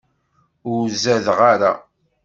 Ur 0.73 0.83
zadeɣ 1.03 1.39
ara. 1.51 1.71